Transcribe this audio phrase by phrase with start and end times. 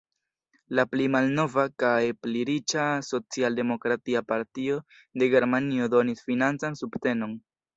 [0.77, 4.81] La pli malnova kaj pli riĉa Socialdemokratia Partio
[5.23, 7.39] de Germanio donis financan subtenon.